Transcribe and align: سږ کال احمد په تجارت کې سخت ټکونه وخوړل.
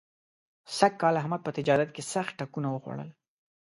سږ 0.77 0.91
کال 1.01 1.15
احمد 1.21 1.41
په 1.43 1.51
تجارت 1.57 1.89
کې 1.95 2.03
سخت 2.13 2.33
ټکونه 2.39 2.67
وخوړل. 2.71 3.09